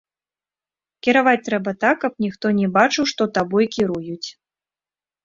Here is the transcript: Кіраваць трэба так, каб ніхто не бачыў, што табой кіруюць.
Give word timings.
Кіраваць 1.07 1.43
трэба 1.47 1.71
так, 1.85 1.95
каб 2.03 2.13
ніхто 2.25 2.45
не 2.61 2.67
бачыў, 2.79 3.03
што 3.13 3.29
табой 3.37 3.65
кіруюць. 3.77 4.29